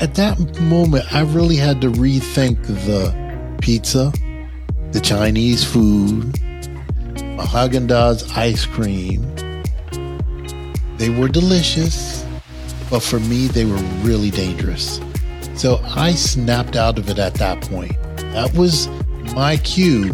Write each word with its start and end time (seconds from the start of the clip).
at 0.00 0.14
that 0.14 0.60
moment, 0.62 1.04
I 1.12 1.20
really 1.20 1.56
had 1.56 1.80
to 1.82 1.90
rethink 1.90 2.66
the 2.86 3.14
pizza, 3.60 4.12
the 4.92 5.00
Chinese 5.00 5.62
food, 5.62 6.32
Haagen-Dazs 7.36 8.34
ice 8.36 8.64
cream. 8.64 9.22
They 10.96 11.10
were 11.10 11.28
delicious, 11.28 12.24
but 12.88 13.02
for 13.02 13.20
me, 13.20 13.46
they 13.48 13.66
were 13.66 13.82
really 14.02 14.30
dangerous. 14.30 15.00
So 15.54 15.80
I 15.84 16.12
snapped 16.12 16.76
out 16.76 16.98
of 16.98 17.10
it 17.10 17.18
at 17.18 17.34
that 17.34 17.60
point. 17.62 17.92
That 18.32 18.54
was 18.54 18.88
my 19.34 19.58
cue 19.58 20.12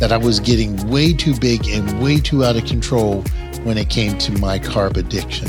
that 0.00 0.10
I 0.10 0.16
was 0.16 0.40
getting 0.40 0.88
way 0.88 1.12
too 1.12 1.36
big 1.38 1.68
and 1.68 2.02
way 2.02 2.18
too 2.18 2.44
out 2.44 2.56
of 2.56 2.64
control 2.64 3.22
when 3.62 3.78
it 3.78 3.90
came 3.90 4.18
to 4.18 4.32
my 4.38 4.58
carb 4.58 4.96
addiction. 4.96 5.48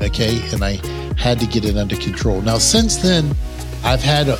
Okay. 0.00 0.40
And 0.52 0.64
I 0.64 0.80
had 1.20 1.38
to 1.38 1.46
get 1.46 1.66
it 1.66 1.76
under 1.76 1.96
control. 1.96 2.40
Now, 2.40 2.56
since 2.56 2.96
then, 2.96 3.36
I've 3.84 4.02
had, 4.02 4.28
a, 4.28 4.38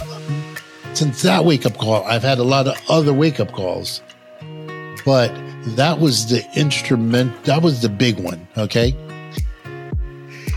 since 0.95 1.21
that 1.21 1.45
wake 1.45 1.67
up 1.67 1.77
call, 1.77 2.03
I've 2.05 2.23
had 2.23 2.39
a 2.39 2.43
lot 2.43 2.67
of 2.67 2.75
other 2.89 3.13
wake 3.13 3.39
up 3.39 3.53
calls, 3.53 4.01
but 5.05 5.31
that 5.77 6.01
was 6.01 6.31
the 6.31 6.43
instrument, 6.59 7.45
that 7.45 7.61
was 7.61 7.83
the 7.83 7.91
big 7.91 8.19
one. 8.19 8.49
Okay. 8.57 8.97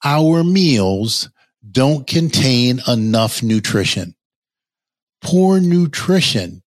our 0.02 0.42
meals 0.42 1.28
don't 1.70 2.06
contain 2.06 2.80
enough 2.88 3.42
nutrition. 3.42 4.14
Poor 5.20 5.60
nutrition 5.60 6.62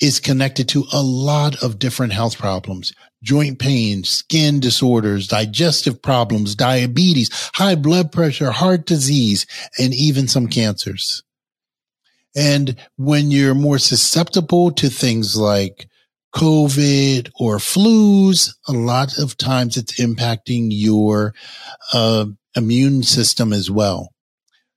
is 0.00 0.18
connected 0.18 0.68
to 0.70 0.86
a 0.92 1.02
lot 1.02 1.62
of 1.62 1.78
different 1.78 2.12
health 2.12 2.38
problems, 2.38 2.92
joint 3.22 3.58
pain, 3.58 4.02
skin 4.02 4.58
disorders, 4.58 5.28
digestive 5.28 6.00
problems, 6.02 6.54
diabetes, 6.54 7.30
high 7.54 7.74
blood 7.74 8.10
pressure, 8.10 8.50
heart 8.50 8.86
disease, 8.86 9.46
and 9.78 9.92
even 9.92 10.26
some 10.26 10.48
cancers. 10.48 11.22
And 12.36 12.76
when 12.96 13.30
you're 13.30 13.54
more 13.54 13.78
susceptible 13.78 14.70
to 14.72 14.88
things 14.88 15.36
like 15.36 15.88
COVID 16.34 17.30
or 17.38 17.56
flus, 17.56 18.54
a 18.68 18.72
lot 18.72 19.18
of 19.18 19.36
times 19.36 19.76
it's 19.76 20.00
impacting 20.00 20.68
your 20.70 21.34
uh, 21.92 22.26
immune 22.54 23.02
system 23.02 23.52
as 23.52 23.70
well. 23.70 24.12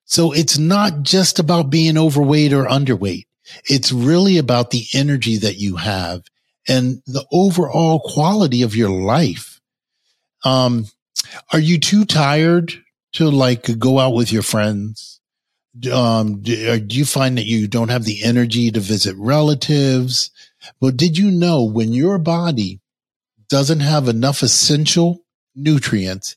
So 0.06 0.32
it's 0.32 0.58
not 0.58 1.04
just 1.04 1.40
about 1.40 1.70
being 1.70 1.98
overweight 1.98 2.54
or 2.54 2.66
underweight. 2.66 3.26
It's 3.66 3.92
really 3.92 4.38
about 4.38 4.72
the 4.72 4.86
energy 4.94 5.38
that 5.38 5.58
you 5.58 5.76
have 5.78 6.24
and 6.68 7.02
the 7.06 7.26
overall 7.32 8.00
quality 8.00 8.62
of 8.62 8.76
your 8.76 8.90
life. 8.90 9.60
Um, 10.44 10.88
are 11.52 11.60
you 11.60 11.80
too 11.80 12.06
tired 12.06 12.74
to 13.14 13.30
like 13.30 13.78
go 13.80 14.00
out 14.00 14.14
with 14.14 14.32
your 14.32 14.44
friends? 14.44 15.20
Um, 15.92 16.42
do, 16.42 16.80
do 16.80 16.98
you 16.98 17.06
find 17.06 17.38
that 17.38 17.46
you 17.46 17.68
don't 17.68 17.90
have 17.90 18.04
the 18.04 18.24
energy 18.24 18.70
to 18.72 18.80
visit 18.80 19.16
relatives? 19.18 20.30
But 20.80 20.98
did 20.98 21.18
you 21.18 21.32
know 21.32 21.64
when 21.64 21.94
your 21.94 22.18
body 22.18 22.80
doesn't 23.50 23.82
have 23.82 24.08
enough 24.08 24.42
essential 24.42 25.24
nutrients, 25.56 26.36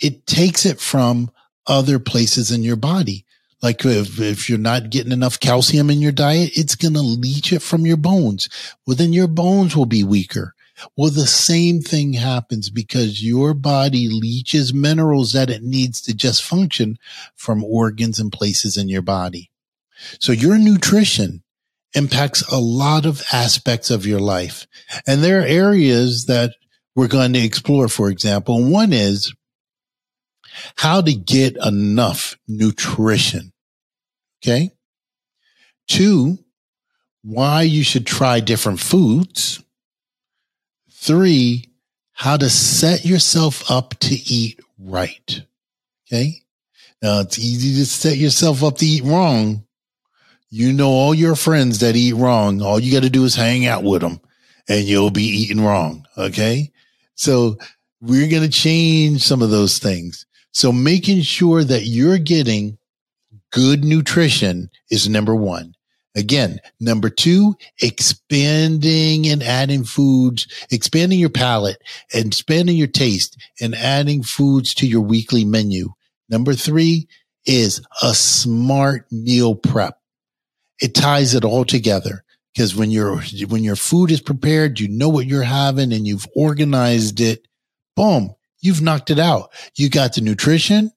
it 0.00 0.26
takes 0.26 0.66
it 0.66 0.80
from 0.80 1.30
other 1.66 1.98
places 1.98 2.50
in 2.50 2.62
your 2.62 2.76
body. 2.76 3.24
Like 3.62 3.84
if, 3.84 4.20
if 4.20 4.48
you're 4.48 4.58
not 4.58 4.90
getting 4.90 5.12
enough 5.12 5.40
calcium 5.40 5.90
in 5.90 6.00
your 6.00 6.12
diet, 6.12 6.50
it's 6.54 6.74
going 6.74 6.94
to 6.94 7.00
leach 7.00 7.52
it 7.52 7.62
from 7.62 7.86
your 7.86 7.96
bones. 7.96 8.48
Well, 8.86 8.96
then 8.96 9.12
your 9.12 9.28
bones 9.28 9.76
will 9.76 9.86
be 9.86 10.04
weaker. 10.04 10.55
Well, 10.96 11.10
the 11.10 11.26
same 11.26 11.80
thing 11.80 12.12
happens 12.12 12.70
because 12.70 13.24
your 13.24 13.54
body 13.54 14.08
leaches 14.08 14.74
minerals 14.74 15.32
that 15.32 15.50
it 15.50 15.62
needs 15.62 16.00
to 16.02 16.14
just 16.14 16.44
function 16.44 16.98
from 17.34 17.64
organs 17.64 18.18
and 18.18 18.30
places 18.32 18.76
in 18.76 18.88
your 18.88 19.02
body. 19.02 19.50
So 20.20 20.32
your 20.32 20.58
nutrition 20.58 21.42
impacts 21.94 22.42
a 22.52 22.58
lot 22.58 23.06
of 23.06 23.22
aspects 23.32 23.90
of 23.90 24.06
your 24.06 24.20
life. 24.20 24.66
And 25.06 25.22
there 25.22 25.40
are 25.40 25.46
areas 25.46 26.26
that 26.26 26.54
we're 26.94 27.08
going 27.08 27.32
to 27.32 27.44
explore, 27.44 27.88
for 27.88 28.10
example. 28.10 28.62
One 28.64 28.92
is 28.92 29.32
how 30.76 31.00
to 31.00 31.14
get 31.14 31.56
enough 31.64 32.36
nutrition. 32.46 33.52
Okay. 34.42 34.70
Two, 35.88 36.38
why 37.22 37.62
you 37.62 37.82
should 37.82 38.06
try 38.06 38.40
different 38.40 38.80
foods. 38.80 39.62
Three, 40.98 41.70
how 42.12 42.36
to 42.36 42.50
set 42.50 43.04
yourself 43.04 43.70
up 43.70 43.98
to 44.00 44.14
eat 44.14 44.58
right. 44.78 45.42
Okay. 46.06 46.42
Now 47.02 47.20
it's 47.20 47.38
easy 47.38 47.78
to 47.78 47.86
set 47.86 48.16
yourself 48.16 48.64
up 48.64 48.78
to 48.78 48.86
eat 48.86 49.04
wrong. 49.04 49.64
You 50.48 50.72
know 50.72 50.88
all 50.88 51.14
your 51.14 51.36
friends 51.36 51.80
that 51.80 51.96
eat 51.96 52.14
wrong. 52.14 52.62
All 52.62 52.80
you 52.80 52.92
got 52.92 53.02
to 53.02 53.10
do 53.10 53.24
is 53.24 53.34
hang 53.34 53.66
out 53.66 53.84
with 53.84 54.00
them 54.00 54.20
and 54.68 54.84
you'll 54.84 55.10
be 55.10 55.22
eating 55.22 55.62
wrong. 55.62 56.06
Okay. 56.16 56.72
So 57.14 57.58
we're 58.00 58.30
going 58.30 58.42
to 58.42 58.48
change 58.48 59.22
some 59.22 59.42
of 59.42 59.50
those 59.50 59.78
things. 59.78 60.26
So 60.52 60.72
making 60.72 61.20
sure 61.22 61.62
that 61.62 61.84
you're 61.84 62.18
getting 62.18 62.78
good 63.52 63.84
nutrition 63.84 64.70
is 64.90 65.08
number 65.08 65.34
one. 65.34 65.75
Again, 66.16 66.60
number 66.80 67.10
two, 67.10 67.56
expanding 67.80 69.28
and 69.28 69.42
adding 69.42 69.84
foods, 69.84 70.46
expanding 70.70 71.18
your 71.18 71.30
palate 71.30 71.76
and 72.12 72.26
expanding 72.26 72.76
your 72.76 72.86
taste 72.86 73.36
and 73.60 73.74
adding 73.74 74.22
foods 74.22 74.74
to 74.74 74.86
your 74.86 75.02
weekly 75.02 75.44
menu. 75.44 75.90
Number 76.28 76.54
three 76.54 77.06
is 77.44 77.86
a 78.02 78.14
smart 78.14 79.06
meal 79.12 79.54
prep. 79.54 80.00
It 80.80 80.94
ties 80.94 81.34
it 81.34 81.44
all 81.44 81.64
together 81.64 82.24
because 82.54 82.74
when 82.74 82.90
your, 82.90 83.20
when 83.48 83.62
your 83.62 83.76
food 83.76 84.10
is 84.10 84.20
prepared, 84.20 84.80
you 84.80 84.88
know 84.88 85.10
what 85.10 85.26
you're 85.26 85.42
having 85.42 85.92
and 85.92 86.06
you've 86.06 86.26
organized 86.34 87.20
it. 87.20 87.46
Boom 87.94 88.34
you've 88.66 88.82
knocked 88.82 89.10
it 89.10 89.18
out. 89.18 89.52
You 89.76 89.88
got 89.88 90.14
the 90.14 90.20
nutrition, 90.20 90.90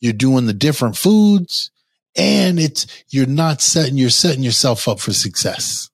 you're 0.00 0.12
doing 0.12 0.46
the 0.46 0.52
different 0.52 0.96
foods, 0.96 1.70
and 2.16 2.58
it's, 2.58 2.86
you're 3.08 3.26
not 3.26 3.60
setting, 3.60 3.96
you're 3.96 4.10
setting 4.10 4.42
yourself 4.42 4.88
up 4.88 5.00
for 5.00 5.12
success. 5.12 5.90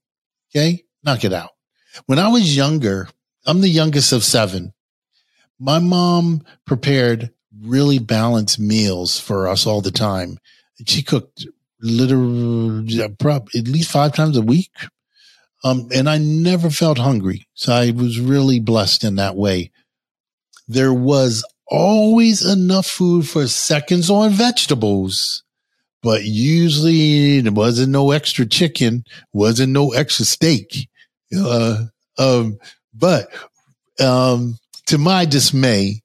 Okay. 0.50 0.84
Knock 1.04 1.24
it 1.24 1.32
out. 1.32 1.50
When 2.06 2.18
I 2.18 2.28
was 2.28 2.56
younger, 2.56 3.08
I'm 3.46 3.60
the 3.60 3.68
youngest 3.68 4.12
of 4.12 4.24
seven. 4.24 4.72
My 5.58 5.78
mom 5.78 6.44
prepared 6.64 7.30
really 7.60 7.98
balanced 7.98 8.58
meals 8.58 9.18
for 9.18 9.48
us 9.48 9.66
all 9.66 9.80
the 9.80 9.90
time. 9.90 10.38
She 10.86 11.02
cooked 11.02 11.46
literally 11.80 13.02
at 13.02 13.68
least 13.68 13.90
five 13.90 14.14
times 14.14 14.36
a 14.36 14.42
week. 14.42 14.72
Um, 15.64 15.88
and 15.94 16.08
I 16.08 16.18
never 16.18 16.70
felt 16.70 16.98
hungry. 16.98 17.46
So 17.54 17.72
I 17.72 17.90
was 17.92 18.18
really 18.18 18.58
blessed 18.58 19.04
in 19.04 19.16
that 19.16 19.36
way. 19.36 19.70
There 20.66 20.92
was 20.92 21.44
always 21.68 22.44
enough 22.44 22.86
food 22.86 23.28
for 23.28 23.46
seconds 23.46 24.10
on 24.10 24.30
vegetables, 24.30 25.44
but 26.02 26.24
usually 26.24 27.40
there 27.40 27.52
wasn't 27.52 27.92
no 27.92 28.10
extra 28.10 28.44
chicken, 28.46 29.04
wasn't 29.32 29.72
no 29.72 29.92
extra 29.92 30.24
steak. 30.24 30.88
Uh, 31.36 31.84
um, 32.18 32.58
but, 32.92 33.28
um, 34.00 34.58
to 34.86 34.98
my 34.98 35.24
dismay, 35.24 36.02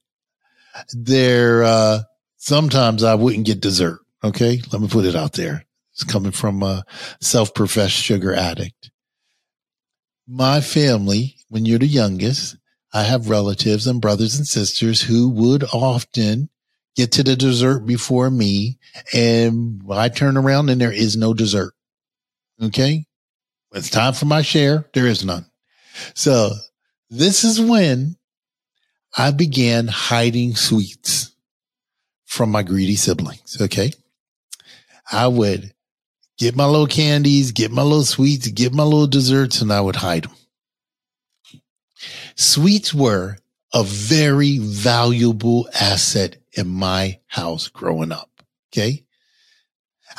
there, 0.93 1.63
uh, 1.63 1.99
sometimes 2.37 3.03
I 3.03 3.15
wouldn't 3.15 3.45
get 3.45 3.59
dessert. 3.59 3.99
Okay. 4.23 4.61
Let 4.71 4.81
me 4.81 4.87
put 4.87 5.05
it 5.05 5.15
out 5.15 5.33
there. 5.33 5.65
It's 5.93 6.03
coming 6.03 6.31
from 6.31 6.61
a 6.61 6.83
self-professed 7.21 7.93
sugar 7.93 8.33
addict. 8.33 8.91
My 10.27 10.61
family, 10.61 11.37
when 11.49 11.65
you're 11.65 11.79
the 11.79 11.87
youngest, 11.87 12.55
I 12.93 13.03
have 13.03 13.29
relatives 13.29 13.87
and 13.87 13.99
brothers 14.01 14.37
and 14.37 14.47
sisters 14.47 15.01
who 15.01 15.29
would 15.29 15.63
often 15.73 16.49
get 16.97 17.13
to 17.13 17.23
the 17.23 17.35
dessert 17.35 17.85
before 17.85 18.29
me. 18.29 18.79
And 19.13 19.81
I 19.89 20.09
turn 20.09 20.35
around 20.35 20.69
and 20.69 20.81
there 20.81 20.91
is 20.91 21.15
no 21.15 21.33
dessert. 21.33 21.73
Okay. 22.61 23.05
It's 23.73 23.89
time 23.91 24.13
for 24.13 24.25
my 24.25 24.41
share, 24.41 24.89
there 24.93 25.05
is 25.05 25.23
none. 25.23 25.45
So 26.15 26.49
this 27.09 27.43
is 27.43 27.61
when 27.61 28.17
I 29.15 29.31
began 29.31 29.87
hiding 29.87 30.55
sweets 30.55 31.35
from 32.25 32.49
my 32.49 32.63
greedy 32.63 32.95
siblings. 32.95 33.61
Okay. 33.61 33.93
I 35.11 35.27
would 35.27 35.73
get 36.37 36.55
my 36.55 36.65
little 36.65 36.87
candies, 36.87 37.51
get 37.51 37.71
my 37.71 37.83
little 37.83 38.03
sweets, 38.03 38.47
get 38.47 38.73
my 38.73 38.83
little 38.83 39.07
desserts, 39.07 39.61
and 39.61 39.71
I 39.71 39.81
would 39.81 39.95
hide 39.97 40.23
them. 40.23 40.35
Sweets 42.35 42.93
were 42.93 43.37
a 43.73 43.83
very 43.83 44.57
valuable 44.59 45.67
asset 45.79 46.37
in 46.53 46.67
my 46.67 47.19
house 47.27 47.67
growing 47.67 48.11
up. 48.11 48.29
Okay. 48.71 49.03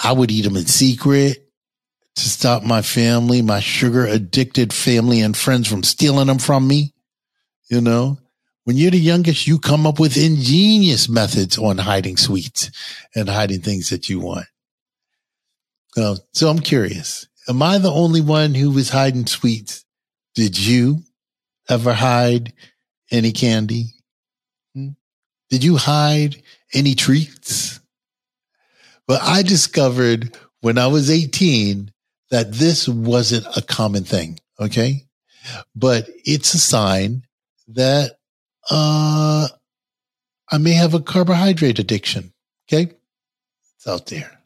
I 0.03 0.12
would 0.12 0.31
eat 0.31 0.43
them 0.43 0.56
in 0.56 0.67
secret 0.67 1.49
to 2.17 2.29
stop 2.29 2.62
my 2.62 2.83
family, 2.83 3.43
my 3.43 3.61
sugar 3.61 4.05
addicted 4.06 4.73
family 4.73 5.21
and 5.21 5.37
friends 5.37 5.69
from 5.69 5.83
stealing 5.83 6.27
them 6.27 6.39
from 6.39 6.67
me. 6.67 6.95
You 7.71 7.81
know, 7.81 8.19
when 8.65 8.77
you're 8.77 8.91
the 8.91 8.99
youngest, 8.99 9.47
you 9.47 9.59
come 9.59 9.87
up 9.87 9.99
with 9.99 10.17
ingenious 10.17 11.09
methods 11.09 11.59
on 11.59 11.79
hiding 11.79 12.17
sweets 12.17 12.71
and 13.15 13.29
hiding 13.29 13.61
things 13.61 13.91
that 13.91 14.09
you 14.09 14.21
want. 14.21 14.47
Uh, 15.97 16.17
so 16.33 16.49
I'm 16.49 16.59
curious. 16.59 17.27
Am 17.49 17.62
I 17.62 17.79
the 17.79 17.91
only 17.91 18.21
one 18.21 18.55
who 18.55 18.71
was 18.71 18.91
hiding 18.91 19.27
sweets? 19.27 19.85
Did 20.35 20.59
you 20.59 21.03
ever 21.69 21.93
hide 21.93 22.53
any 23.11 23.33
candy? 23.33 23.95
Hmm? 24.75 24.91
Did 25.51 25.65
you 25.65 25.77
hide 25.77 26.43
any 26.75 26.95
treats? 26.95 27.81
Well, 29.07 29.21
I 29.23 29.43
discovered 29.43 30.37
when 30.61 30.79
I 30.79 30.87
was 30.87 31.11
18 31.11 31.93
that 32.31 32.53
this 32.53 32.89
wasn't 32.89 33.47
a 33.57 33.63
common 33.63 34.05
thing. 34.05 34.39
Okay. 34.61 35.07
But 35.75 36.09
it's 36.25 36.53
a 36.53 36.59
sign 36.59 37.25
that, 37.69 38.19
uh, 38.71 39.49
I 40.51 40.59
may 40.59 40.73
have 40.73 40.95
a 40.95 41.01
carbohydrate 41.01 41.79
addiction. 41.79 42.33
Okay. 42.67 42.93
It's 43.77 43.87
out 43.87 44.07
there. 44.07 44.39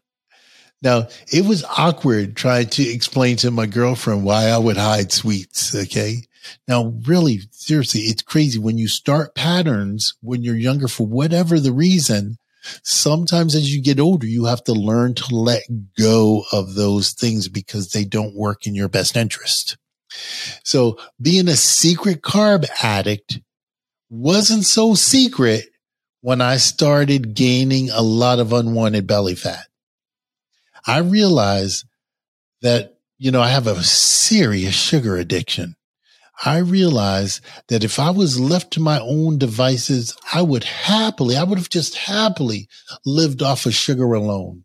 Now, 0.82 1.08
it 1.32 1.44
was 1.44 1.64
awkward 1.64 2.36
trying 2.36 2.68
to 2.70 2.82
explain 2.82 3.36
to 3.38 3.50
my 3.50 3.66
girlfriend 3.66 4.24
why 4.24 4.46
I 4.46 4.58
would 4.58 4.76
hide 4.76 5.12
sweets. 5.12 5.74
Okay. 5.74 6.22
Now, 6.66 6.94
really, 7.06 7.40
seriously, 7.50 8.02
it's 8.02 8.22
crazy 8.22 8.58
when 8.58 8.78
you 8.78 8.88
start 8.88 9.34
patterns 9.34 10.14
when 10.20 10.42
you're 10.42 10.56
younger 10.56 10.88
for 10.88 11.06
whatever 11.06 11.60
the 11.60 11.72
reason. 11.72 12.36
Sometimes 12.82 13.54
as 13.54 13.74
you 13.74 13.82
get 13.82 13.98
older, 13.98 14.26
you 14.26 14.44
have 14.44 14.62
to 14.64 14.72
learn 14.72 15.14
to 15.14 15.34
let 15.34 15.62
go 15.98 16.44
of 16.52 16.74
those 16.74 17.12
things 17.12 17.48
because 17.48 17.90
they 17.90 18.04
don't 18.04 18.36
work 18.36 18.66
in 18.66 18.74
your 18.74 18.88
best 18.88 19.16
interest. 19.16 19.76
So 20.62 20.98
being 21.20 21.48
a 21.48 21.56
secret 21.56 22.22
carb 22.22 22.66
addict 22.82 23.40
wasn't 24.10 24.64
so 24.64 24.94
secret 24.94 25.64
when 26.20 26.40
I 26.40 26.56
started 26.58 27.34
gaining 27.34 27.90
a 27.90 28.02
lot 28.02 28.38
of 28.38 28.52
unwanted 28.52 29.06
belly 29.06 29.34
fat. 29.34 29.66
I 30.86 30.98
realized 30.98 31.84
that, 32.60 32.98
you 33.18 33.30
know, 33.30 33.40
I 33.40 33.48
have 33.48 33.66
a 33.66 33.82
serious 33.82 34.74
sugar 34.74 35.16
addiction. 35.16 35.74
I 36.44 36.58
realized 36.58 37.44
that 37.68 37.84
if 37.84 37.98
I 37.98 38.10
was 38.10 38.40
left 38.40 38.72
to 38.72 38.80
my 38.80 38.98
own 39.00 39.38
devices, 39.38 40.16
I 40.32 40.42
would 40.42 40.64
happily, 40.64 41.36
I 41.36 41.44
would 41.44 41.58
have 41.58 41.68
just 41.68 41.96
happily 41.96 42.68
lived 43.06 43.42
off 43.42 43.66
of 43.66 43.74
sugar 43.74 44.12
alone. 44.12 44.64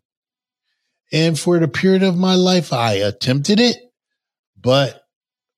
And 1.12 1.38
for 1.38 1.58
the 1.58 1.68
period 1.68 2.02
of 2.02 2.16
my 2.16 2.34
life, 2.34 2.72
I 2.72 2.94
attempted 2.94 3.60
it, 3.60 3.76
but 4.60 5.04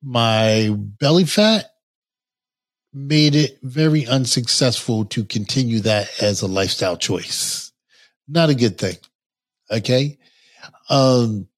my 0.02 0.70
belly 0.76 1.24
fat 1.24 1.66
made 2.92 3.34
it 3.34 3.58
very 3.62 4.06
unsuccessful 4.06 5.06
to 5.06 5.24
continue 5.24 5.80
that 5.80 6.08
as 6.22 6.42
a 6.42 6.46
lifestyle 6.46 6.96
choice. 6.96 7.72
Not 8.28 8.50
a 8.50 8.54
good 8.54 8.78
thing. 8.78 8.96
Okay. 9.70 10.18
Um, 10.88 11.48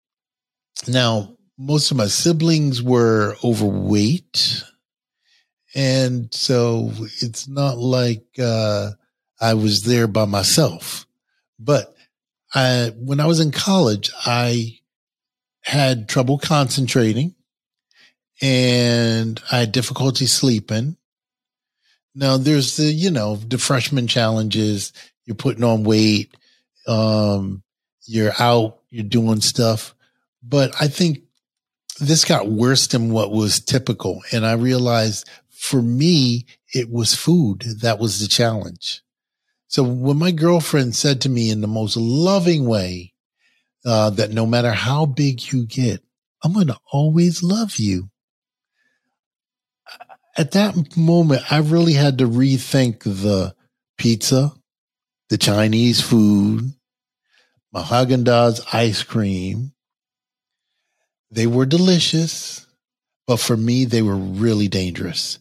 now, 0.87 1.37
most 1.59 1.91
of 1.91 1.97
my 1.97 2.07
siblings 2.07 2.83
were 2.83 3.37
overweight. 3.45 4.65
And 5.75 6.33
so 6.33 6.93
it's 7.21 7.49
not 7.49 7.79
like 7.79 8.25
uh, 8.39 8.91
I 9.41 9.55
was 9.55 9.83
there 9.83 10.07
by 10.07 10.25
myself. 10.25 11.07
But 11.59 11.95
I, 12.55 12.93
when 12.97 13.21
I 13.21 13.27
was 13.27 13.41
in 13.41 13.53
college, 13.53 14.11
I 14.27 14.79
had 15.63 16.09
trouble 16.09 16.39
concentrating 16.39 17.35
and 18.41 19.41
I 19.51 19.61
had 19.61 19.73
difficulty 19.73 20.27
sleeping. 20.27 20.97
Now 22.15 22.37
there's 22.37 22.77
the, 22.77 22.85
you 22.85 23.11
know, 23.11 23.37
the 23.37 23.59
freshman 23.59 24.07
challenges. 24.07 24.93
You're 25.25 25.37
putting 25.37 25.65
on 25.65 25.85
weight. 25.85 26.37
Um, 26.87 27.63
you're 28.07 28.33
out 28.39 28.83
you're 28.93 29.05
doing 29.05 29.41
stuff. 29.41 29.95
But 30.43 30.73
I 30.81 30.87
think 30.87 31.21
this 32.01 32.25
got 32.25 32.49
worse 32.49 32.87
than 32.87 33.13
what 33.13 33.31
was 33.31 33.61
typical. 33.61 34.23
And 34.33 34.47
I 34.47 34.53
realized 34.53 35.29
for 35.51 35.83
me, 35.83 36.47
it 36.75 36.91
was 36.91 37.15
food. 37.15 37.65
That 37.83 37.99
was 37.99 38.21
the 38.21 38.29
challenge. 38.29 39.03
So 39.69 39.83
when 39.83 40.19
my 40.19 40.33
girlfriend 40.33 40.95
said 40.97 41.21
to 41.23 41.29
me 41.29 41.51
in 41.51 41.61
the 41.61 41.69
most 41.69 41.97
loving 41.97 42.67
way, 42.67 43.13
uh, 43.85 44.11
that 44.11 44.31
no 44.31 44.47
matter 44.47 44.73
how 44.73 45.07
big 45.07 45.53
you 45.53 45.67
get, 45.67 46.03
I'm 46.45 46.53
going 46.53 46.69
to 46.69 46.79
always 46.93 47.43
love 47.43 47.77
you. 47.77 48.11
At 50.37 50.53
that 50.53 50.97
moment, 50.97 51.51
I 51.51 51.59
really 51.59 51.93
had 51.93 52.19
to 52.19 52.29
rethink 52.29 53.03
the 53.03 53.55
pizza, 53.99 54.53
the 55.29 55.39
Chinese 55.39 56.01
food, 56.01 56.73
my 57.73 57.83
ice 58.73 59.03
cream. 59.03 59.72
They 61.33 61.47
were 61.47 61.67
delicious, 61.67 62.67
but 63.27 63.39
for 63.39 63.57
me, 63.57 63.85
they 63.85 64.03
were 64.03 64.17
really 64.17 64.69
dangerous. 64.69 65.39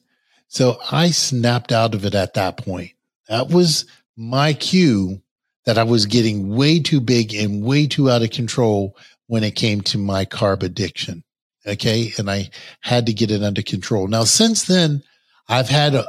So 0.47 0.77
I 0.91 1.11
snapped 1.11 1.71
out 1.71 1.93
of 1.93 2.05
it 2.05 2.15
at 2.15 2.33
that 2.33 2.57
point. 2.57 2.91
That 3.27 3.49
was 3.49 3.85
my 4.17 4.53
cue 4.53 5.21
that 5.65 5.77
I 5.77 5.83
was 5.83 6.05
getting 6.05 6.55
way 6.55 6.79
too 6.79 7.01
big 7.01 7.35
and 7.35 7.63
way 7.63 7.87
too 7.87 8.09
out 8.09 8.23
of 8.23 8.31
control 8.31 8.97
when 9.27 9.43
it 9.43 9.55
came 9.55 9.81
to 9.81 9.97
my 9.97 10.25
carb 10.25 10.63
addiction. 10.63 11.23
Okay. 11.67 12.11
And 12.17 12.29
I 12.29 12.49
had 12.79 13.05
to 13.05 13.13
get 13.13 13.29
it 13.29 13.43
under 13.43 13.61
control. 13.61 14.07
Now, 14.07 14.23
since 14.23 14.63
then, 14.63 15.03
I've 15.47 15.69
had 15.69 15.93
a, 15.93 16.05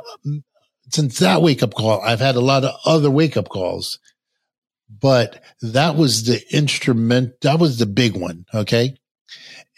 since 0.91 1.19
that 1.19 1.43
wake 1.43 1.63
up 1.63 1.75
call, 1.75 2.01
I've 2.01 2.21
had 2.21 2.37
a 2.37 2.41
lot 2.41 2.65
of 2.65 2.75
other 2.87 3.11
wake 3.11 3.37
up 3.37 3.49
calls 3.49 3.99
but 5.01 5.43
that 5.61 5.97
was 5.97 6.25
the 6.25 6.43
instrument. 6.55 7.41
That 7.43 7.59
was 7.59 7.79
the 7.79 7.87
big 7.87 8.17
one. 8.17 8.47
Okay. 8.53 8.97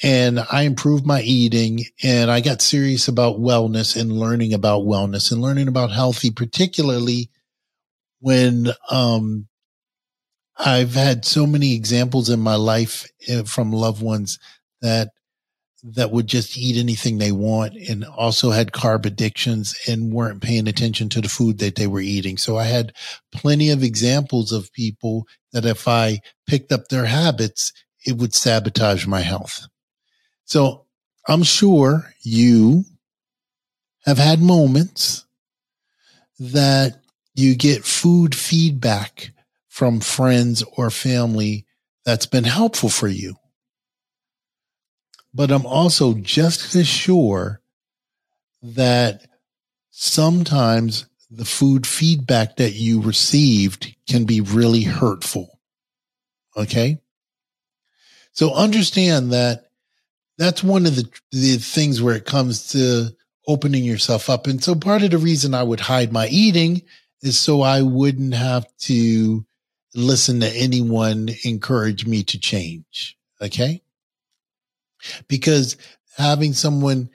And 0.03 0.41
I 0.51 0.63
improved 0.63 1.07
my 1.07 1.23
eating 1.23 1.85
and 2.03 2.31
I 2.31 2.41
got 2.41 2.61
serious 2.61 3.09
about 3.09 3.41
wellness 3.41 3.99
and 3.99 4.13
learning 4.13 4.53
about 4.53 4.83
wellness 4.83 5.31
and 5.31 5.41
learning 5.41 5.69
about 5.69 5.93
healthy, 5.93 6.31
particularly 6.31 7.31
when, 8.21 8.69
um, 8.91 9.47
I've 10.57 10.95
had 10.95 11.25
so 11.25 11.47
many 11.47 11.75
examples 11.75 12.31
in 12.31 12.41
my 12.41 12.55
life 12.55 13.07
eh, 13.27 13.43
from 13.43 13.73
loved 13.73 14.03
ones 14.03 14.39
that 14.83 15.11
that 15.85 16.11
would 16.11 16.27
just 16.27 16.57
eat 16.57 16.79
anything 16.79 17.19
they 17.19 17.33
want 17.33 17.75
and 17.75 18.05
also 18.05 18.51
had 18.51 18.73
carb 18.73 19.05
addictions 19.05 19.75
and 19.87 20.15
weren't 20.15 20.43
paying 20.43 20.67
attention 20.67 21.11
to 21.11 21.21
the 21.21 21.29
food 21.29 21.59
that 21.59 21.77
they 21.77 21.87
were 21.87 22.01
eating. 22.01 22.39
So 22.39 22.57
I 22.57 22.65
had 22.65 22.95
plenty 23.33 23.69
of 23.69 23.83
examples 23.83 24.51
of 24.51 24.73
people 24.73 25.27
that 25.53 25.67
if 25.67 25.87
I 25.87 26.21
picked 26.47 26.73
up 26.73 26.89
their 26.89 27.05
habits, 27.05 27.71
it 28.05 28.17
would 28.17 28.35
sabotage 28.35 29.07
my 29.07 29.21
health. 29.21 29.67
So 30.45 30.87
I'm 31.27 31.43
sure 31.43 32.13
you 32.23 32.85
have 34.05 34.19
had 34.19 34.41
moments 34.41 35.25
that 36.39 37.01
you 37.35 37.55
get 37.57 37.85
food 37.85 38.35
feedback 38.35 39.33
from 39.69 40.01
friends 40.01 40.63
or 40.77 40.91
family 40.91 41.67
that's 42.05 42.27
been 42.27 42.45
helpful 42.45 42.89
for 42.89 43.09
you. 43.09 43.35
But 45.33 45.51
I'm 45.51 45.67
also 45.67 46.15
just 46.15 46.75
as 46.77 46.87
sure 46.87 47.61
that 48.63 49.27
sometimes 49.91 51.07
the 51.31 51.45
food 51.45 51.87
feedback 51.87 52.57
that 52.57 52.75
you 52.75 53.01
received 53.01 53.97
can 54.09 54.25
be 54.25 54.41
really 54.41 54.83
hurtful. 54.83 55.59
Okay. 56.57 57.01
So 58.35 58.53
understand 58.53 59.33
that 59.33 59.71
that's 60.39 60.63
one 60.63 60.87
of 60.87 60.97
the, 60.97 61.09
the 61.31 61.57
things 61.57 62.03
where 62.03 62.17
it 62.17 62.27
comes 62.27 62.73
to 62.73 63.09
opening 63.47 63.85
yourself 63.85 64.29
up. 64.29 64.47
And 64.47 64.63
so 64.63 64.75
part 64.75 65.03
of 65.03 65.11
the 65.11 65.19
reason 65.19 65.55
I 65.55 65.63
would 65.63 65.81
hide 65.81 66.13
my 66.13 66.27
eating 66.29 66.83
is 67.23 67.39
so 67.39 67.63
I 67.63 67.83
wouldn't 67.83 68.35
have 68.35 68.67
to 68.81 69.45
listen 69.95 70.41
to 70.41 70.49
anyone 70.49 71.31
encourage 71.45 72.07
me 72.07 72.23
to 72.25 72.39
change. 72.39 73.17
Okay. 73.41 73.83
Because 75.29 75.77
having 76.17 76.53
someone 76.53 77.11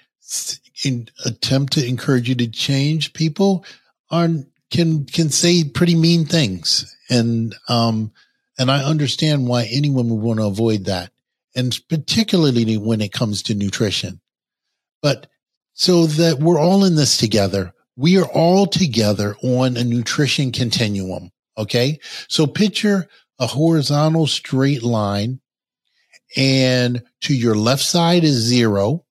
in, 0.86 1.10
attempt 1.26 1.74
to 1.74 1.86
encourage 1.86 2.30
you 2.30 2.36
to 2.36 2.48
change 2.48 3.14
people 3.14 3.66
are 4.10 4.30
can 4.72 5.06
can 5.06 5.30
say 5.30 5.64
pretty 5.64 5.96
mean 5.96 6.26
things 6.26 6.96
and 7.10 7.56
um 7.68 8.12
and 8.60 8.70
I 8.70 8.84
understand 8.84 9.48
why 9.48 9.68
anyone 9.72 10.10
would 10.10 10.20
want 10.20 10.40
to 10.40 10.46
avoid 10.46 10.86
that 10.86 11.12
and 11.56 11.78
particularly 11.90 12.78
when 12.78 13.02
it 13.02 13.12
comes 13.12 13.42
to 13.44 13.56
nutrition. 13.56 14.20
But 15.02 15.28
so 15.74 16.06
that 16.06 16.40
we're 16.40 16.60
all 16.60 16.84
in 16.84 16.96
this 16.96 17.18
together, 17.18 17.74
we 17.96 18.18
are 18.18 18.28
all 18.28 18.66
together 18.68 19.36
on 19.42 19.78
a 19.78 19.84
nutrition 19.84 20.52
continuum. 20.52 21.32
Okay. 21.58 22.00
So 22.28 22.46
picture 22.46 23.08
a 23.40 23.48
horizontal 23.48 24.28
straight 24.28 24.84
line 24.84 25.40
and 26.36 27.02
to 27.22 27.34
your 27.34 27.56
left 27.56 27.84
side 27.84 28.24
is 28.24 28.36
zero. 28.36 29.06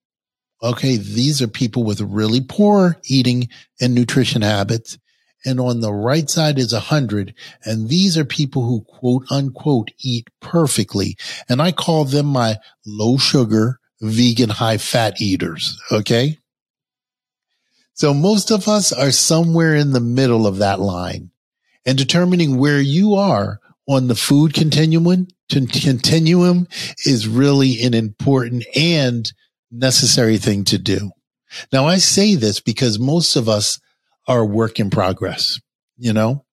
Okay. 0.63 0.97
These 0.97 1.43
are 1.43 1.49
people 1.49 1.85
with 1.85 2.01
really 2.01 2.41
poor 2.41 2.99
eating 3.05 3.49
and 3.81 3.95
nutrition 3.95 4.43
habits 4.43 4.99
and 5.45 5.61
on 5.61 5.81
the 5.81 5.93
right 5.93 6.29
side 6.29 6.59
is 6.59 6.73
a 6.73 6.81
hundred. 6.81 7.35
And 7.65 7.89
these 7.89 8.19
are 8.19 8.25
people 8.25 8.63
who 8.65 8.83
quote 8.83 9.25
unquote 9.31 9.91
eat 10.01 10.29
perfectly. 10.41 11.17
And 11.49 11.63
I 11.63 11.73
call 11.73 12.05
them 12.05 12.27
my 12.27 12.59
low 12.85 13.19
sugar, 13.19 13.79
vegan, 14.01 14.51
high 14.51 14.79
fat 14.79 15.21
eaters. 15.21 15.81
Okay. 15.93 16.39
So 17.95 18.15
most 18.15 18.51
of 18.51 18.69
us 18.69 18.93
are 18.93 19.11
somewhere 19.11 19.75
in 19.75 19.93
the 19.93 20.01
middle 20.01 20.47
of 20.47 20.59
that 20.59 20.81
line 20.81 21.31
and 21.85 21.99
determining 21.99 22.59
where 22.59 22.81
you 22.81 23.15
are 23.15 23.61
on 23.89 24.07
the 24.07 24.15
food 24.15 24.55
continuum 24.55 25.27
continuum 25.49 26.69
is 27.07 27.27
really 27.27 27.83
an 27.83 27.95
important 27.95 28.65
and 28.77 29.33
necessary 29.71 30.37
thing 30.37 30.63
to 30.65 30.79
do. 30.79 31.11
Now 31.73 31.87
I 31.87 31.97
say 31.97 32.35
this 32.35 32.61
because 32.61 32.99
most 32.99 33.35
of 33.35 33.49
us 33.49 33.81
are 34.29 34.45
work 34.45 34.79
in 34.79 34.91
progress, 34.91 35.59
you 35.97 36.13
know? 36.13 36.45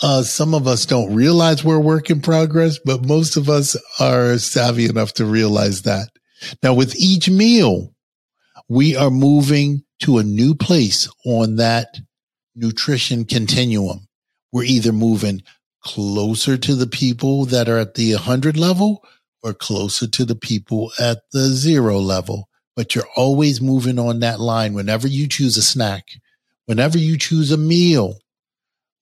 Uh, 0.00 0.22
some 0.22 0.54
of 0.54 0.68
us 0.68 0.86
don't 0.86 1.14
realize 1.14 1.64
we're 1.64 1.80
work 1.80 2.10
in 2.10 2.20
progress, 2.20 2.78
but 2.84 3.04
most 3.04 3.36
of 3.36 3.48
us 3.48 3.76
are 3.98 4.38
savvy 4.38 4.84
enough 4.84 5.14
to 5.14 5.24
realize 5.24 5.82
that. 5.82 6.08
Now 6.62 6.74
with 6.74 6.94
each 6.96 7.28
meal, 7.28 7.92
we 8.68 8.94
are 8.94 9.10
moving 9.10 9.82
to 10.00 10.18
a 10.18 10.22
new 10.22 10.54
place 10.54 11.08
on 11.24 11.56
that 11.56 11.98
nutrition 12.54 13.24
continuum. 13.24 14.06
We're 14.52 14.64
either 14.64 14.92
moving 14.92 15.42
closer 15.82 16.56
to 16.56 16.74
the 16.74 16.86
people 16.86 17.46
that 17.46 17.68
are 17.68 17.78
at 17.78 17.94
the 17.94 18.14
100 18.14 18.56
level 18.56 19.04
or 19.42 19.54
closer 19.54 20.06
to 20.06 20.24
the 20.24 20.34
people 20.34 20.92
at 20.98 21.18
the 21.32 21.44
zero 21.46 21.98
level. 21.98 22.48
But 22.74 22.94
you're 22.94 23.08
always 23.16 23.60
moving 23.60 23.98
on 23.98 24.20
that 24.20 24.38
line 24.38 24.74
whenever 24.74 25.08
you 25.08 25.28
choose 25.28 25.56
a 25.56 25.62
snack 25.62 26.04
Whenever 26.66 26.98
you 26.98 27.16
choose 27.16 27.50
a 27.50 27.56
meal, 27.56 28.18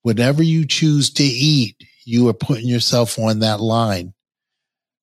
whenever 0.03 0.43
you 0.43 0.67
choose 0.67 1.11
to 1.11 1.25
eat, 1.25 1.77
you 2.05 2.29
are 2.29 2.35
putting 2.35 2.69
yourself 2.69 3.19
on 3.19 3.41
that 3.41 3.61
line. 3.61 4.15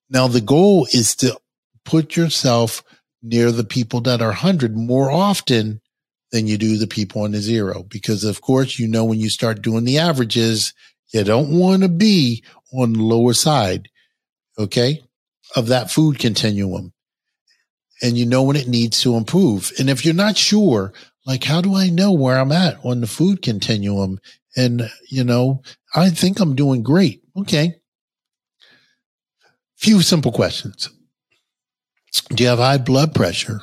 Now, 0.10 0.28
the 0.28 0.42
goal 0.42 0.88
is 0.94 1.16
to 1.18 1.40
put 1.86 2.16
yourself 2.16 2.84
near 3.24 3.52
the 3.52 3.64
people 3.64 4.02
that 4.02 4.22
are 4.22 4.28
100 4.28 4.76
more 4.76 5.12
often 5.12 5.82
than 6.32 6.48
you 6.48 6.58
do 6.58 6.78
the 6.78 6.88
people 6.88 7.24
on 7.24 7.32
the 7.32 7.40
zero. 7.40 7.84
Because, 7.84 8.24
of 8.24 8.42
course, 8.42 8.80
you 8.80 8.88
know, 8.88 9.06
when 9.06 9.20
you 9.20 9.30
start 9.30 9.62
doing 9.62 9.84
the 9.84 9.98
averages, 9.98 10.74
you 11.14 11.24
don't 11.24 11.58
want 11.58 11.82
to 11.82 11.90
be 11.90 12.44
on 12.74 12.94
the 12.94 13.04
lower 13.04 13.34
side, 13.34 13.90
okay, 14.58 15.04
of 15.56 15.68
that 15.68 15.92
food 15.92 16.20
continuum. 16.20 16.94
And 18.02 18.18
you 18.18 18.26
know 18.26 18.44
when 18.44 18.56
it 18.56 18.68
needs 18.68 19.02
to 19.02 19.16
improve. 19.16 19.72
And 19.78 19.90
if 19.90 20.04
you're 20.06 20.14
not 20.14 20.38
sure, 20.38 20.94
like, 21.26 21.44
how 21.44 21.62
do 21.62 21.76
I 21.76 21.90
know 21.90 22.12
where 22.12 22.40
I'm 22.40 22.52
at 22.52 22.84
on 22.84 23.02
the 23.02 23.08
food 23.08 23.42
continuum? 23.42 24.20
And, 24.56 24.90
you 25.10 25.24
know, 25.24 25.62
I 25.96 26.10
think 26.10 26.40
I'm 26.40 26.56
doing 26.56 26.84
great. 26.84 27.24
Okay. 27.38 27.76
Few 29.78 30.02
simple 30.02 30.32
questions. 30.32 30.90
Do 32.30 32.44
you 32.44 32.50
have 32.50 32.60
high 32.60 32.78
blood 32.78 33.16
pressure? 33.16 33.62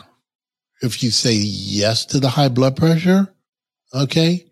If 0.80 1.02
you 1.02 1.10
say 1.10 1.34
yes 1.34 2.06
to 2.06 2.20
the 2.20 2.28
high 2.28 2.48
blood 2.48 2.76
pressure, 2.76 3.34
okay, 3.92 4.46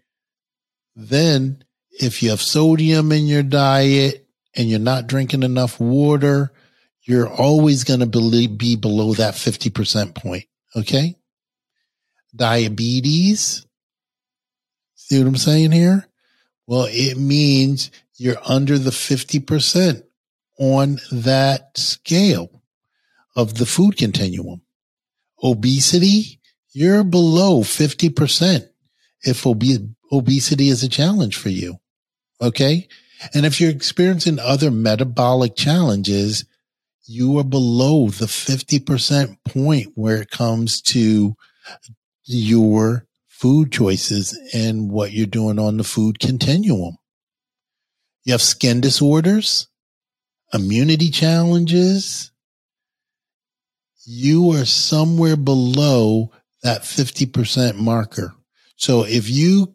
then 0.97 1.65
if 2.01 2.23
you 2.23 2.31
have 2.31 2.43
sodium 2.43 3.13
in 3.13 3.27
your 3.27 3.43
diet 3.43 4.27
and 4.55 4.69
you're 4.69 4.79
not 4.79 5.07
drinking 5.07 5.45
enough 5.45 5.79
water, 5.79 6.53
you're 7.03 7.29
always 7.29 7.85
going 7.85 8.01
to 8.01 8.49
be 8.49 8.77
below 8.77 9.15
that 9.15 9.35
50% 9.35 10.15
point. 10.15 10.45
Okay 10.75 11.17
diabetes. 12.37 13.67
See 14.95 15.19
what 15.19 15.29
I'm 15.29 15.37
saying 15.37 15.73
here? 15.73 16.07
Well, 16.67 16.89
it 16.91 17.17
means 17.17 17.91
you're 18.17 18.41
under 18.45 18.79
the 18.79 18.91
50% 18.91 20.03
on 20.59 20.99
that 21.13 21.77
scale 21.77 22.63
of 23.37 23.55
the 23.55 23.67
food 23.67 23.97
continuum. 23.97 24.63
Obesity, 25.43 26.41
you're 26.73 27.05
below 27.05 27.61
50% 27.61 28.69
if 29.23 29.47
ob- 29.47 29.95
obesity 30.11 30.69
is 30.69 30.83
a 30.83 30.89
challenge 30.89 31.37
for 31.37 31.51
you. 31.51 31.77
Okay. 32.41 32.89
And 33.35 33.47
if 33.47 33.61
you're 33.61 33.71
experiencing 33.71 34.39
other 34.39 34.71
metabolic 34.71 35.57
challenges, 35.57 36.45
you 37.07 37.39
are 37.39 37.45
below 37.45 38.09
the 38.09 38.27
50% 38.27 39.39
point 39.45 39.93
where 39.95 40.21
it 40.21 40.31
comes 40.31 40.81
to 40.83 41.37
your 42.27 43.07
food 43.29 43.71
choices 43.71 44.39
and 44.55 44.91
what 44.91 45.13
you're 45.13 45.27
doing 45.27 45.59
on 45.59 45.77
the 45.77 45.85
food 45.85 46.19
continuum. 46.19 46.97
You 48.25 48.33
have 48.33 48.43
skin 48.43 48.81
disorders, 48.81 49.69
immunity 50.53 51.11
challenges. 51.11 52.33
You 54.05 54.53
are 54.53 54.65
somewhere 54.65 55.37
below 55.37 56.33
that 56.63 56.83
50% 56.83 57.77
marker. 57.77 58.35
So 58.77 59.05
if 59.05 59.31
you 59.31 59.75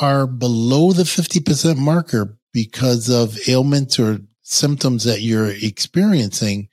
are 0.00 0.26
below 0.26 0.92
the 0.92 1.04
50% 1.04 1.76
marker 1.76 2.36
because 2.52 3.08
of 3.08 3.38
ailments 3.48 3.98
or 3.98 4.20
symptoms 4.42 5.04
that 5.04 5.20
you're 5.20 5.50
experiencing, 5.50 6.68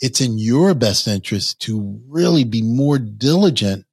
it's 0.00 0.20
in 0.20 0.38
your 0.38 0.74
best 0.74 1.06
interest 1.06 1.60
to 1.62 2.00
really 2.08 2.44
be 2.44 2.62
more 2.62 2.98
diligent 2.98 3.84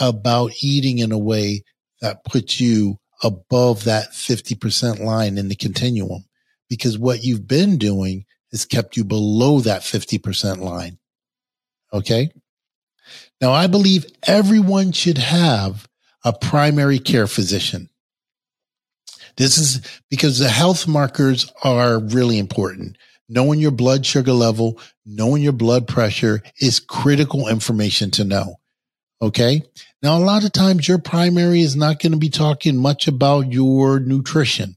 about 0.00 0.52
eating 0.62 0.98
in 0.98 1.12
a 1.12 1.18
way 1.18 1.62
that 2.00 2.24
puts 2.24 2.60
you 2.60 2.98
above 3.22 3.84
that 3.84 4.10
50% 4.12 5.00
line 5.00 5.38
in 5.38 5.48
the 5.48 5.54
continuum. 5.54 6.24
Because 6.68 6.98
what 6.98 7.22
you've 7.22 7.46
been 7.46 7.78
doing 7.78 8.24
has 8.50 8.64
kept 8.64 8.96
you 8.96 9.04
below 9.04 9.60
that 9.60 9.82
50% 9.82 10.58
line. 10.58 10.98
Okay. 11.92 12.30
Now 13.40 13.52
I 13.52 13.66
believe 13.66 14.06
everyone 14.26 14.92
should 14.92 15.18
have 15.18 15.88
a 16.24 16.32
primary 16.32 16.98
care 16.98 17.26
physician. 17.26 17.88
This 19.36 19.58
is 19.58 19.80
because 20.10 20.38
the 20.38 20.48
health 20.48 20.86
markers 20.86 21.50
are 21.64 21.98
really 21.98 22.38
important. 22.38 22.96
Knowing 23.28 23.60
your 23.60 23.70
blood 23.70 24.04
sugar 24.04 24.32
level, 24.32 24.78
knowing 25.06 25.42
your 25.42 25.52
blood 25.52 25.88
pressure 25.88 26.42
is 26.60 26.80
critical 26.80 27.48
information 27.48 28.10
to 28.10 28.24
know. 28.24 28.56
Okay. 29.22 29.62
Now, 30.02 30.18
a 30.18 30.24
lot 30.24 30.44
of 30.44 30.50
times 30.50 30.88
your 30.88 30.98
primary 30.98 31.60
is 31.60 31.76
not 31.76 32.00
going 32.00 32.10
to 32.10 32.18
be 32.18 32.28
talking 32.28 32.76
much 32.76 33.06
about 33.06 33.52
your 33.52 34.00
nutrition. 34.00 34.76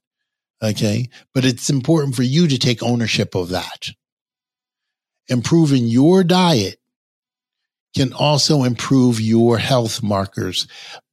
Okay. 0.61 1.09
But 1.33 1.45
it's 1.45 1.71
important 1.71 2.15
for 2.15 2.21
you 2.21 2.47
to 2.47 2.59
take 2.59 2.83
ownership 2.83 3.33
of 3.33 3.49
that. 3.49 3.89
Improving 5.27 5.87
your 5.87 6.23
diet 6.23 6.77
can 7.95 8.13
also 8.13 8.63
improve 8.63 9.19
your 9.19 9.57
health 9.57 10.03
markers, 10.03 10.67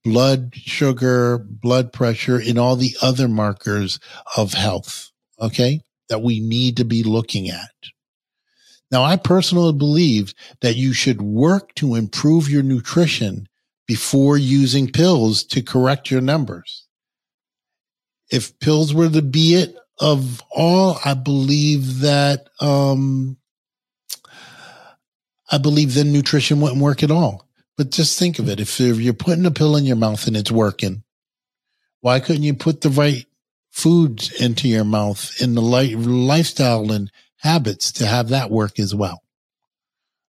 blood 0.04 0.54
sugar, 0.54 1.38
blood 1.38 1.90
pressure, 1.90 2.36
and 2.36 2.58
all 2.58 2.76
the 2.76 2.94
other 3.00 3.28
markers 3.28 3.98
of 4.36 4.52
health. 4.52 5.10
Okay. 5.40 5.80
That 6.10 6.20
we 6.20 6.40
need 6.40 6.76
to 6.76 6.84
be 6.84 7.02
looking 7.02 7.48
at. 7.48 7.70
Now, 8.92 9.04
I 9.04 9.16
personally 9.16 9.72
believe 9.72 10.34
that 10.60 10.76
you 10.76 10.92
should 10.92 11.22
work 11.22 11.74
to 11.76 11.94
improve 11.94 12.50
your 12.50 12.62
nutrition 12.62 13.48
before 13.86 14.36
using 14.36 14.92
pills 14.92 15.42
to 15.44 15.62
correct 15.62 16.10
your 16.10 16.20
numbers. 16.20 16.86
If 18.30 18.58
pills 18.58 18.92
were 18.92 19.08
the 19.08 19.22
be 19.22 19.54
it 19.54 19.76
of 19.98 20.42
all, 20.50 20.98
I 21.02 21.14
believe 21.14 22.00
that, 22.00 22.48
um, 22.60 23.38
I 25.50 25.56
believe 25.56 25.94
then 25.94 26.12
nutrition 26.12 26.60
wouldn't 26.60 26.80
work 26.80 27.02
at 27.02 27.10
all. 27.10 27.48
But 27.78 27.90
just 27.90 28.18
think 28.18 28.38
of 28.38 28.48
it. 28.48 28.60
If 28.60 28.78
you're 28.78 29.14
putting 29.14 29.46
a 29.46 29.50
pill 29.50 29.76
in 29.76 29.84
your 29.86 29.96
mouth 29.96 30.26
and 30.26 30.36
it's 30.36 30.52
working, 30.52 31.02
why 32.00 32.20
couldn't 32.20 32.42
you 32.42 32.52
put 32.52 32.82
the 32.82 32.90
right 32.90 33.24
foods 33.70 34.30
into 34.32 34.68
your 34.68 34.84
mouth 34.84 35.32
in 35.40 35.54
the 35.54 35.62
light 35.62 35.96
lifestyle 35.96 36.92
and 36.92 37.10
habits 37.42 37.92
to 37.92 38.06
have 38.06 38.30
that 38.30 38.50
work 38.50 38.78
as 38.78 38.94
well? 38.94 39.22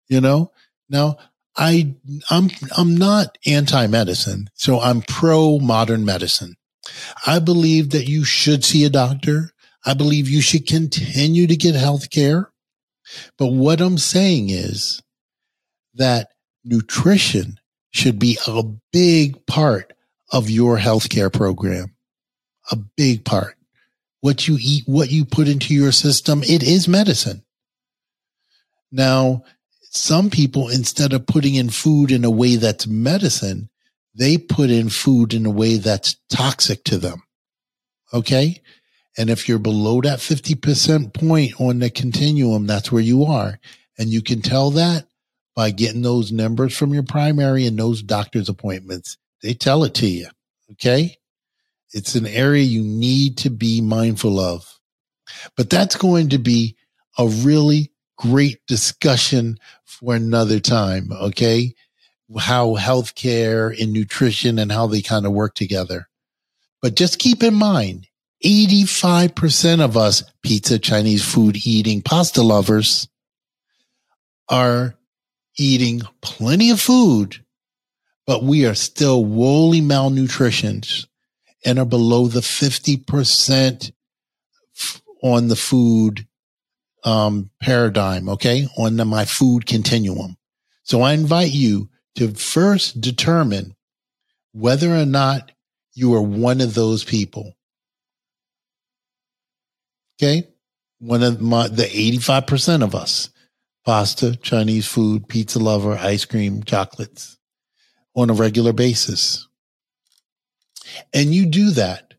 You 0.07 0.21
know, 0.21 0.51
now 0.89 1.17
I, 1.55 1.95
I'm, 2.29 2.49
I'm 2.77 2.95
not 2.97 3.37
anti-medicine. 3.45 4.49
So 4.53 4.79
I'm 4.79 5.01
pro 5.01 5.59
modern 5.59 6.05
medicine. 6.05 6.55
I 7.25 7.39
believe 7.39 7.91
that 7.91 8.07
you 8.07 8.25
should 8.25 8.65
see 8.65 8.83
a 8.83 8.89
doctor. 8.89 9.51
I 9.85 9.93
believe 9.93 10.29
you 10.29 10.41
should 10.41 10.67
continue 10.67 11.47
to 11.47 11.55
get 11.55 11.75
health 11.75 12.09
care. 12.09 12.51
But 13.37 13.47
what 13.47 13.81
I'm 13.81 13.97
saying 13.97 14.49
is 14.49 15.01
that 15.93 16.29
nutrition 16.63 17.59
should 17.91 18.17
be 18.17 18.37
a 18.47 18.63
big 18.91 19.45
part 19.45 19.93
of 20.31 20.49
your 20.49 20.77
healthcare 20.77 21.31
program. 21.31 21.95
A 22.71 22.75
big 22.75 23.23
part. 23.23 23.55
What 24.23 24.47
you 24.47 24.57
eat, 24.57 24.85
what 24.85 25.11
you 25.11 25.25
put 25.25 25.49
into 25.49 25.73
your 25.73 25.91
system, 25.91 26.43
it 26.43 26.63
is 26.63 26.87
medicine. 26.87 27.43
Now, 28.89 29.43
some 29.81 30.29
people, 30.29 30.69
instead 30.69 31.11
of 31.11 31.27
putting 31.27 31.55
in 31.55 31.69
food 31.69 32.09
in 32.09 32.23
a 32.23 32.31
way 32.31 32.55
that's 32.55 32.87
medicine, 32.87 33.69
they 34.15 34.37
put 34.37 34.69
in 34.69 34.87
food 34.87 35.33
in 35.33 35.45
a 35.45 35.51
way 35.51 35.75
that's 35.75 36.15
toxic 36.29 36.85
to 36.85 36.97
them. 36.97 37.23
Okay. 38.13 38.61
And 39.17 39.29
if 39.29 39.49
you're 39.49 39.59
below 39.59 39.99
that 39.99 40.19
50% 40.19 41.13
point 41.13 41.59
on 41.59 41.79
the 41.79 41.89
continuum, 41.89 42.65
that's 42.65 42.93
where 42.93 43.01
you 43.01 43.25
are. 43.25 43.59
And 43.99 44.07
you 44.07 44.21
can 44.21 44.41
tell 44.41 44.71
that 44.71 45.05
by 45.53 45.71
getting 45.71 46.01
those 46.01 46.31
numbers 46.31 46.77
from 46.77 46.93
your 46.93 47.03
primary 47.03 47.67
and 47.67 47.77
those 47.77 48.01
doctor's 48.01 48.47
appointments. 48.47 49.17
They 49.41 49.53
tell 49.53 49.83
it 49.83 49.95
to 49.95 50.07
you. 50.07 50.29
Okay. 50.71 51.17
It's 51.93 52.15
an 52.15 52.25
area 52.25 52.63
you 52.63 52.83
need 52.83 53.37
to 53.39 53.49
be 53.49 53.81
mindful 53.81 54.39
of. 54.39 54.79
But 55.55 55.69
that's 55.69 55.95
going 55.95 56.29
to 56.29 56.37
be 56.39 56.75
a 57.17 57.27
really 57.27 57.91
great 58.17 58.65
discussion 58.67 59.57
for 59.85 60.15
another 60.15 60.59
time. 60.59 61.11
Okay. 61.11 61.75
How 62.39 62.75
healthcare 62.75 63.79
and 63.79 63.93
nutrition 63.93 64.57
and 64.57 64.71
how 64.71 64.87
they 64.87 65.01
kind 65.01 65.25
of 65.25 65.33
work 65.33 65.53
together. 65.53 66.07
But 66.81 66.95
just 66.95 67.19
keep 67.19 67.43
in 67.43 67.53
mind, 67.53 68.07
85% 68.43 69.79
of 69.79 69.95
us 69.95 70.23
pizza, 70.41 70.79
Chinese 70.79 71.23
food 71.23 71.65
eating 71.65 72.01
pasta 72.01 72.41
lovers 72.41 73.07
are 74.49 74.95
eating 75.57 76.01
plenty 76.21 76.71
of 76.71 76.81
food, 76.81 77.43
but 78.25 78.43
we 78.43 78.65
are 78.65 78.75
still 78.75 79.23
woefully 79.23 79.81
malnutritioned 79.81 81.05
and 81.65 81.79
are 81.79 81.85
below 81.85 82.27
the 82.27 82.41
50% 82.41 83.91
on 85.21 85.47
the 85.47 85.55
food 85.55 86.27
um, 87.03 87.49
paradigm, 87.61 88.29
okay, 88.29 88.67
on 88.77 88.97
the, 88.97 89.05
my 89.05 89.25
food 89.25 89.65
continuum. 89.65 90.37
So 90.83 91.01
I 91.01 91.13
invite 91.13 91.51
you 91.51 91.89
to 92.15 92.33
first 92.33 93.01
determine 93.01 93.75
whether 94.51 94.95
or 94.95 95.05
not 95.05 95.51
you 95.93 96.13
are 96.13 96.21
one 96.21 96.61
of 96.61 96.73
those 96.73 97.03
people. 97.03 97.53
Okay. 100.21 100.47
One 100.99 101.23
of 101.23 101.41
my, 101.41 101.67
the 101.67 101.83
85% 101.83 102.83
of 102.83 102.95
us 102.95 103.29
pasta, 103.85 104.35
Chinese 104.37 104.87
food, 104.87 105.27
pizza 105.27 105.59
lover, 105.59 105.97
ice 105.97 106.25
cream, 106.25 106.63
chocolates 106.63 107.37
on 108.15 108.29
a 108.29 108.33
regular 108.33 108.73
basis. 108.73 109.47
And 111.13 111.33
you 111.33 111.45
do 111.45 111.71
that 111.71 112.13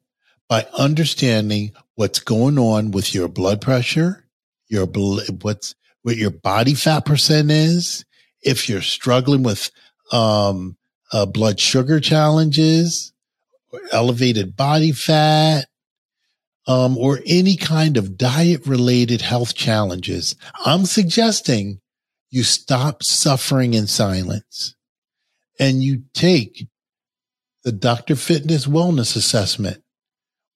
by 0.49 0.67
understanding 0.77 1.73
what's 1.95 2.19
going 2.19 2.59
on 2.59 2.91
with 2.91 3.15
your 3.15 3.29
blood 3.29 3.61
pressure, 3.61 4.27
your 4.69 4.87
what's 4.87 5.75
what 6.03 6.17
your 6.17 6.31
body 6.31 6.75
fat 6.75 7.07
percent 7.07 7.51
is, 7.51 8.05
if 8.43 8.69
you're 8.69 8.83
struggling 8.83 9.43
with 9.43 9.71
um, 10.13 10.77
uh, 11.13 11.27
blood 11.27 11.59
sugar 11.59 11.99
challenges, 11.99 13.13
elevated 13.91 14.55
body 14.57 14.93
fat, 14.93 15.67
um, 16.67 16.97
or 16.99 17.21
any 17.27 17.57
kind 17.57 17.97
of 17.97 18.17
diet 18.17 18.67
related 18.67 19.23
health 19.23 19.55
challenges, 19.55 20.37
I'm 20.65 20.85
suggesting 20.85 21.81
you 22.31 22.43
stop 22.43 23.03
suffering 23.03 23.75
in 23.75 23.87
silence. 23.87 24.75
And 25.61 25.85
you 25.85 26.03
take 26.15 26.67
the 27.65 27.73
Dr. 27.73 28.17
Fitness 28.17 28.67
Wellness 28.67 29.17
Assessment 29.17 29.83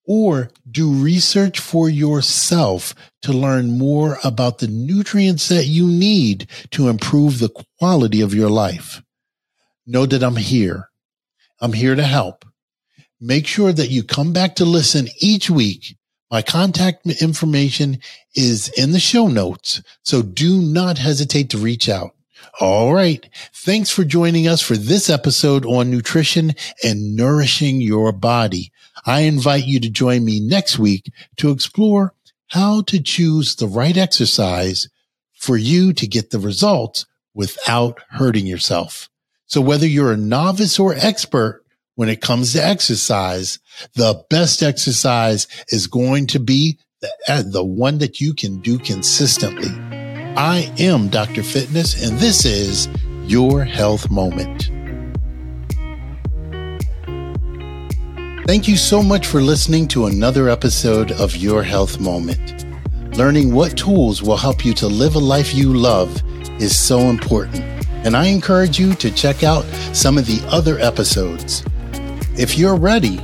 or 0.07 0.51
do 0.71 0.93
research 0.93 1.59
for 1.59 1.89
yourself 1.89 2.95
to 3.23 3.33
learn 3.33 3.77
more 3.77 4.19
about 4.25 4.59
the 4.59 4.69
nutrients 4.69 5.49
that 5.49 5.67
you 5.67 5.87
need 5.87 6.47
to 6.71 6.89
improve 6.89 7.39
the 7.39 7.51
quality 7.79 8.21
of 8.21 8.33
your 8.33 8.49
life. 8.49 9.03
Know 9.87 10.07
that 10.07 10.23
I'm 10.23 10.37
here. 10.37 10.89
I'm 11.61 11.73
here 11.73 11.95
to 11.95 12.03
help. 12.03 12.45
Make 13.21 13.47
sure 13.47 13.73
that 13.73 13.91
you 13.91 14.03
come 14.03 14.33
back 14.33 14.55
to 14.57 14.65
listen 14.65 15.09
each 15.21 15.51
week 15.51 15.99
my 16.31 16.43
contact 16.43 17.07
information 17.07 18.01
is 18.35 18.69
in 18.77 18.93
the 18.93 19.01
show 19.01 19.29
notes, 19.29 19.83
so 20.03 20.21
do 20.21 20.61
not 20.61 20.99
hesitate 20.99 21.51
to 21.51 21.59
reach 21.59 21.89
out. 21.89 22.15
All 22.61 22.93
right. 22.93 23.29
Thanks 23.55 23.91
for 23.91 24.05
joining 24.05 24.49
us 24.49 24.61
for 24.61 24.77
this 24.77 25.09
episode 25.09 25.65
on 25.65 25.91
nutrition 25.91 26.55
and 26.83 27.17
nourishing 27.17 27.81
your 27.81 28.13
body. 28.13 28.73
I 29.07 29.21
invite 29.21 29.67
you 29.67 29.81
to 29.81 29.91
join 29.91 30.25
me 30.25 30.41
next 30.41 30.79
week 30.79 31.11
to 31.37 31.51
explore 31.51 32.15
how 32.49 32.83
to 32.83 33.01
choose 33.01 33.57
the 33.57 33.69
right 33.69 33.97
exercise 33.97 34.89
for 35.35 35.57
you 35.57 35.93
to 35.93 36.07
get 36.07 36.31
the 36.31 36.39
results 36.39 37.07
without 37.35 38.01
hurting 38.11 38.47
yourself. 38.47 39.09
So 39.47 39.61
whether 39.61 39.87
you're 39.87 40.13
a 40.13 40.17
novice 40.17 40.79
or 40.79 40.95
expert, 40.95 41.65
when 41.95 42.09
it 42.09 42.21
comes 42.21 42.53
to 42.53 42.65
exercise, 42.65 43.59
the 43.95 44.25
best 44.31 44.63
exercise 44.63 45.49
is 45.69 45.89
going 45.89 46.29
to 46.29 46.39
be 46.39 46.79
the, 47.01 47.45
the 47.51 47.65
one 47.65 47.99
that 47.99 48.21
you 48.21 48.35
can 48.35 48.61
do 48.61 48.79
consistently. 48.79 49.98
I 50.39 50.73
am 50.79 51.09
Dr. 51.09 51.43
Fitness, 51.43 52.01
and 52.01 52.17
this 52.17 52.45
is 52.45 52.89
your 53.25 53.65
health 53.65 54.09
moment. 54.09 54.71
Thank 58.47 58.69
you 58.69 58.77
so 58.77 59.03
much 59.03 59.27
for 59.27 59.41
listening 59.41 59.89
to 59.89 60.07
another 60.07 60.49
episode 60.49 61.11
of 61.11 61.35
Your 61.35 61.65
Health 61.65 61.99
Moment. 61.99 62.65
Learning 63.17 63.53
what 63.53 63.77
tools 63.77 64.23
will 64.23 64.37
help 64.37 64.65
you 64.65 64.75
to 64.75 64.87
live 64.87 65.17
a 65.17 65.19
life 65.19 65.53
you 65.53 65.75
love 65.75 66.23
is 66.63 66.79
so 66.79 67.01
important, 67.01 67.65
and 68.07 68.17
I 68.17 68.27
encourage 68.27 68.79
you 68.79 68.95
to 68.95 69.11
check 69.11 69.43
out 69.43 69.65
some 69.93 70.17
of 70.17 70.27
the 70.27 70.41
other 70.53 70.79
episodes. 70.79 71.65
If 72.39 72.57
you're 72.57 72.77
ready 72.77 73.21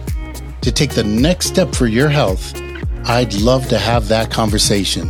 to 0.62 0.72
take 0.72 0.90
the 0.90 1.04
next 1.04 1.46
step 1.46 1.76
for 1.76 1.86
your 1.86 2.08
health, 2.08 2.60
I'd 3.04 3.34
love 3.34 3.68
to 3.68 3.78
have 3.78 4.08
that 4.08 4.32
conversation. 4.32 5.06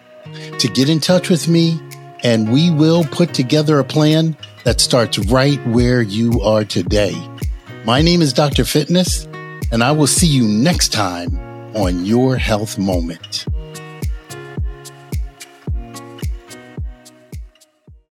To 0.59 0.69
get 0.69 0.91
in 0.91 1.01
touch 1.01 1.31
with 1.31 1.49
me, 1.49 1.81
and 2.23 2.53
we 2.53 2.71
will 2.71 3.05
put 3.05 3.33
together 3.33 3.79
a 3.79 3.85
plan 3.85 4.37
that 4.65 4.81
starts 4.81 5.19
right 5.19 5.65
where 5.67 6.03
you 6.03 6.41
are 6.43 6.65
today. 6.65 7.15
My 7.85 8.03
name 8.03 8.21
is 8.21 8.33
Dr. 8.33 8.65
Fitness, 8.65 9.27
and 9.73 9.83
I 9.83 9.93
will 9.93 10.07
see 10.07 10.27
you 10.27 10.47
next 10.47 10.93
time 10.93 11.39
on 11.75 12.05
Your 12.05 12.37
Health 12.37 12.79
Moment. 12.79 13.47